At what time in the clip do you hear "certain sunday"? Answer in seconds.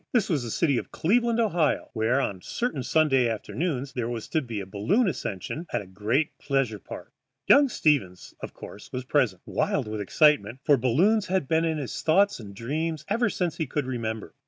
2.41-3.29